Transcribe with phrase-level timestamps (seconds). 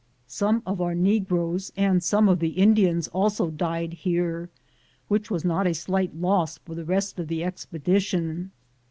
[0.25, 4.49] Some of our negroes and some of the Indians also died here,
[5.09, 8.49] which was not a alight loss for the rest of the expedition.